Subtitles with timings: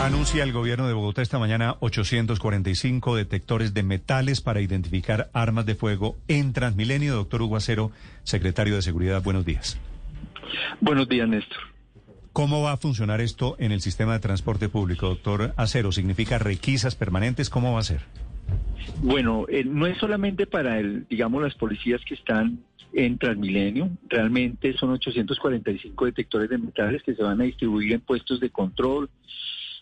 [0.00, 5.74] Anuncia el gobierno de Bogotá esta mañana 845 detectores de metales para identificar armas de
[5.74, 7.16] fuego en Transmilenio.
[7.16, 7.90] Doctor Hugo Acero,
[8.22, 9.80] secretario de Seguridad, buenos días.
[10.80, 11.58] Buenos días, Néstor.
[12.32, 15.90] ¿Cómo va a funcionar esto en el sistema de transporte público, doctor Acero?
[15.90, 17.50] ¿Significa requisas permanentes?
[17.50, 18.02] ¿Cómo va a ser?
[19.02, 22.60] Bueno, eh, no es solamente para, el, digamos, las policías que están
[22.92, 23.90] en Transmilenio.
[24.08, 29.10] Realmente son 845 detectores de metales que se van a distribuir en puestos de control,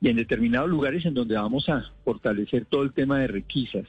[0.00, 3.86] y en determinados lugares en donde vamos a fortalecer todo el tema de requisas.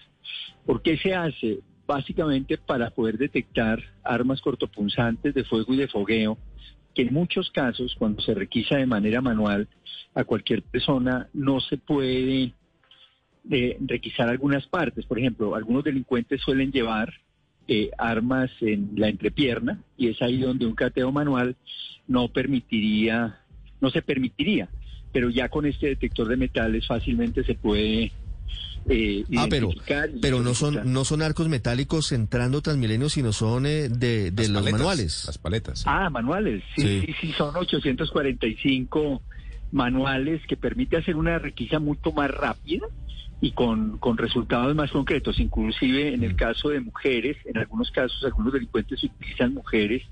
[0.65, 1.59] ¿Por qué se hace?
[1.87, 6.37] Básicamente para poder detectar armas cortopunzantes de fuego y de fogueo,
[6.93, 9.69] que en muchos casos, cuando se requisa de manera manual
[10.13, 12.53] a cualquier persona, no se puede
[13.49, 15.05] eh, requisar algunas partes.
[15.05, 17.13] Por ejemplo, algunos delincuentes suelen llevar
[17.67, 21.55] eh, armas en la entrepierna y es ahí donde un cateo manual
[22.07, 23.39] no permitiría,
[23.79, 24.69] no se permitiría
[25.11, 28.11] pero ya con este detector de metales fácilmente se puede
[28.89, 29.69] eh, ah, pero,
[30.21, 34.63] pero no son no son arcos metálicos entrando Transmilenio, sino son eh, de, de los
[34.63, 35.25] manuales.
[35.27, 35.83] Las paletas.
[35.85, 36.63] Ah, manuales.
[36.75, 39.21] Sí, sí, sí, son 845
[39.71, 42.87] manuales que permite hacer una requisa mucho más rápida
[43.39, 45.39] y con, con resultados más concretos.
[45.39, 46.37] Inclusive en el mm.
[46.37, 50.03] caso de mujeres, en algunos casos algunos delincuentes utilizan mujeres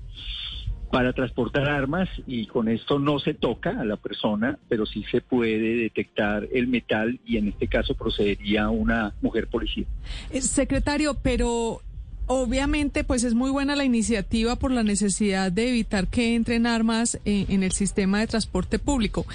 [0.90, 5.20] para transportar armas y con esto no se toca a la persona, pero sí se
[5.20, 9.84] puede detectar el metal y en este caso procedería una mujer policía.
[10.30, 11.80] Eh, secretario, pero
[12.26, 17.18] obviamente pues es muy buena la iniciativa por la necesidad de evitar que entren armas
[17.24, 19.26] en, en, el sistema de transporte público,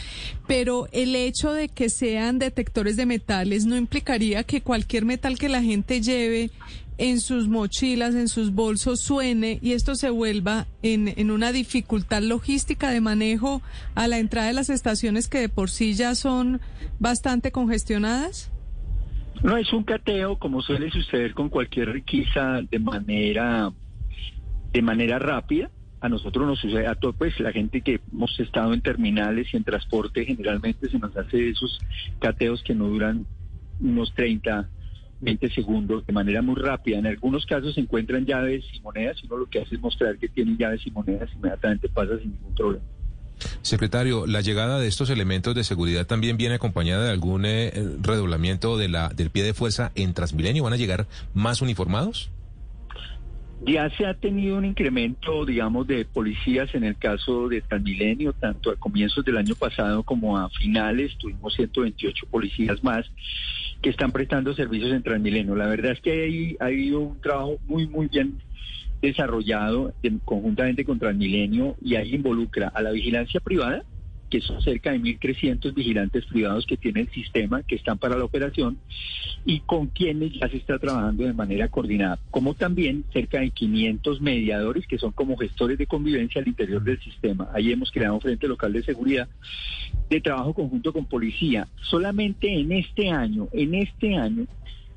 [0.47, 5.50] pero el hecho de que sean detectores de metales no implicaría que cualquier metal que
[5.50, 6.51] la gente lleve
[6.97, 12.22] en sus mochilas, en sus bolsos suene y esto se vuelva en, en, una dificultad
[12.22, 13.61] logística de manejo
[13.95, 16.61] a la entrada de las estaciones que de por sí ya son
[17.00, 18.51] bastante congestionadas?
[19.44, 23.72] No es un cateo como suele suceder con cualquier riqueza de manera
[24.72, 25.69] de manera rápida.
[26.01, 29.57] A nosotros nos sucede a todo, pues la gente que hemos estado en terminales y
[29.57, 31.79] en transporte generalmente se nos hace esos
[32.19, 33.25] cateos que no duran
[33.79, 34.69] unos 30
[35.22, 37.00] 20 segundos de manera muy rápida.
[37.00, 40.18] En algunos casos se encuentran llaves y monedas y uno lo que hace es mostrar
[40.18, 42.86] que tiene llaves y monedas, inmediatamente pasa sin ningún problema.
[43.62, 47.72] Secretario, la llegada de estos elementos de seguridad también viene acompañada de algún eh,
[48.02, 50.64] redoblamiento de la, del pie de fuerza en Transmilenio.
[50.64, 52.31] ¿Van a llegar más uniformados?
[53.66, 58.70] Ya se ha tenido un incremento, digamos, de policías en el caso de Transmilenio, tanto
[58.70, 63.06] a comienzos del año pasado como a finales, tuvimos 128 policías más
[63.85, 65.56] que están prestando servicios en Transmilenio.
[65.56, 68.40] La verdad es que hay, ha habido un trabajo muy, muy bien
[69.00, 73.84] desarrollado conjuntamente con Transmilenio y ahí involucra a la vigilancia privada,
[74.35, 78.25] que son cerca de 1.300 vigilantes privados que tiene el sistema, que están para la
[78.25, 78.78] operación,
[79.46, 84.19] y con quienes ya se está trabajando de manera coordinada, como también cerca de 500
[84.19, 87.47] mediadores que son como gestores de convivencia al interior del sistema.
[87.53, 89.29] Ahí hemos creado un frente local de seguridad
[90.09, 91.69] de trabajo conjunto con policía.
[91.84, 94.47] Solamente en este año, en este año,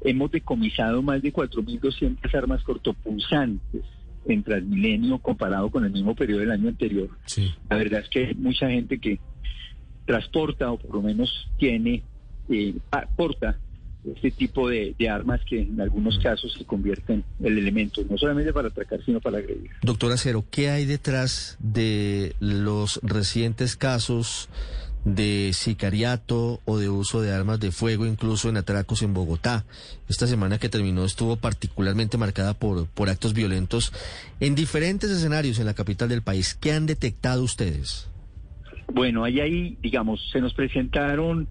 [0.00, 3.84] hemos decomisado más de 4.200 armas cortopunzantes
[4.26, 7.08] en Transmilenio comparado con el mismo periodo del año anterior.
[7.70, 9.18] La verdad es que hay mucha gente que
[10.06, 12.02] transporta o por lo menos tiene,
[12.48, 13.58] eh, aporta
[14.04, 16.22] este tipo de, armas que en algunos mm.
[16.22, 19.70] casos se convierten en elementos, no solamente para atracar, sino para agredir.
[19.82, 24.48] Doctora Cero, ¿qué hay detrás de los recientes casos
[25.04, 29.64] de sicariato o de uso de armas de fuego, incluso en atracos en Bogotá.
[30.08, 33.92] Esta semana que terminó estuvo particularmente marcada por, por actos violentos
[34.40, 36.54] en diferentes escenarios en la capital del país.
[36.54, 38.08] ¿Qué han detectado ustedes?
[38.92, 41.48] Bueno, ahí, ahí digamos, se nos presentaron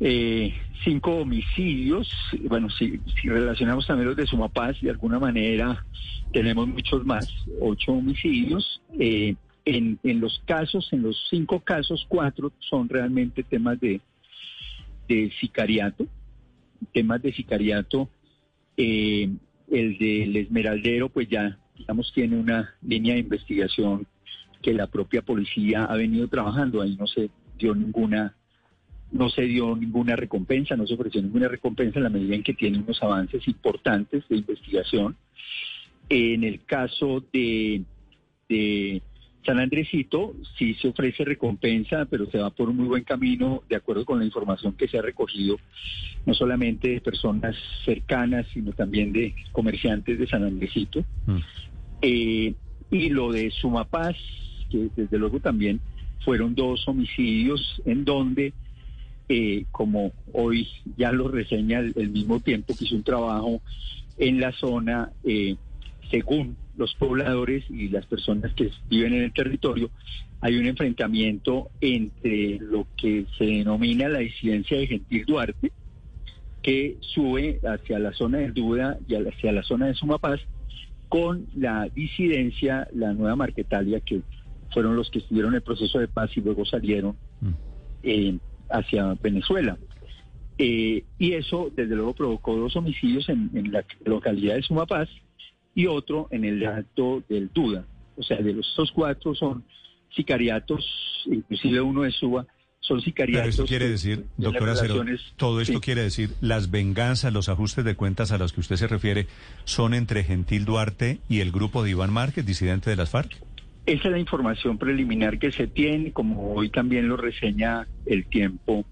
[0.00, 0.54] eh,
[0.84, 2.08] cinco homicidios.
[2.48, 5.84] Bueno, si, si relacionamos también los de Sumapaz, de alguna manera
[6.32, 7.28] tenemos muchos más,
[7.60, 8.82] ocho homicidios.
[8.98, 9.34] Eh,
[9.66, 14.00] en, en los casos, en los cinco casos, cuatro son realmente temas de,
[15.08, 16.06] de sicariato,
[16.94, 18.08] temas de sicariato.
[18.76, 19.28] Eh,
[19.68, 24.06] el del Esmeraldero, pues ya, digamos, tiene una línea de investigación
[24.62, 26.80] que la propia policía ha venido trabajando.
[26.80, 27.28] Ahí no se
[27.58, 28.34] dio ninguna
[29.12, 32.54] no se dio ninguna recompensa, no se ofreció ninguna recompensa en la medida en que
[32.54, 35.16] tiene unos avances importantes de investigación.
[36.08, 37.82] En el caso de,
[38.48, 39.02] de
[39.46, 43.76] San Andresito sí se ofrece recompensa, pero se va por un muy buen camino de
[43.76, 45.56] acuerdo con la información que se ha recogido,
[46.26, 47.54] no solamente de personas
[47.84, 51.04] cercanas, sino también de comerciantes de San Andresito.
[51.26, 51.36] Mm.
[52.02, 52.54] Eh,
[52.90, 54.16] y lo de Sumapaz,
[54.70, 55.80] que desde luego también
[56.24, 58.52] fueron dos homicidios en donde,
[59.28, 63.62] eh, como hoy ya lo reseña el, el mismo tiempo que hizo un trabajo
[64.18, 65.54] en la zona, eh,
[66.10, 69.90] según los pobladores y las personas que viven en el territorio,
[70.40, 75.72] hay un enfrentamiento entre lo que se denomina la disidencia de Gentil Duarte,
[76.62, 80.40] que sube hacia la zona del Duda y hacia la zona de Sumapaz,
[81.08, 84.22] con la disidencia, la nueva Marquetalia, que
[84.72, 87.50] fueron los que estuvieron en el proceso de paz y luego salieron Mm.
[88.02, 88.38] eh,
[88.70, 89.78] hacia Venezuela.
[90.58, 95.08] Eh, y eso, desde luego, provocó dos homicidios en, en la localidad de Sumapaz
[95.76, 97.84] y otro en el alto del Duda.
[98.16, 99.62] O sea, de los estos cuatro son
[100.14, 100.84] sicariatos,
[101.26, 102.46] inclusive uno de Suba,
[102.80, 103.48] son Pero sicariatos.
[103.50, 105.80] esto quiere decir, doctora relaciones- todo esto Sí.
[105.80, 109.26] quiere decir, las venganzas, los ajustes de cuentas a los que usted se refiere,
[109.64, 113.36] son entre Gentil Duarte y el grupo de Iván Márquez, disidente de las FARC.
[113.84, 118.84] Esa es la información preliminar que se tiene, como hoy también lo reseña el tiempo,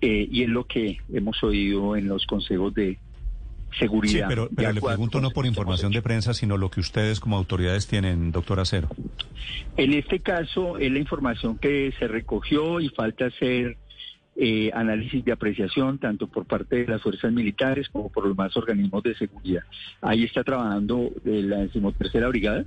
[0.00, 2.98] eh, y es lo que hemos oído en los consejos de
[3.78, 4.28] seguridad.
[4.28, 7.36] Sí, pero, pero le pregunto no por información de prensa, sino lo que ustedes como
[7.36, 8.88] autoridades tienen, doctor Acero.
[9.76, 13.76] En este caso es la información que se recogió y falta hacer
[14.36, 18.56] eh, análisis de apreciación tanto por parte de las fuerzas militares como por los demás
[18.56, 19.62] organismos de seguridad.
[20.00, 22.64] Ahí está trabajando eh, la decimotercera brigada,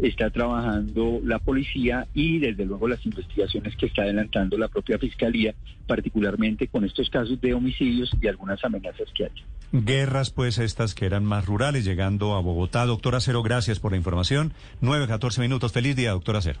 [0.00, 5.54] está trabajando la policía y desde luego las investigaciones que está adelantando la propia fiscalía,
[5.86, 9.30] particularmente con estos casos de homicidios y algunas amenazas que hay.
[9.72, 12.86] Guerras, pues, estas que eran más rurales, llegando a Bogotá.
[12.86, 14.52] Doctor Acero, gracias por la información.
[14.80, 15.72] 9, 14 minutos.
[15.72, 16.60] Feliz día, doctor Acero.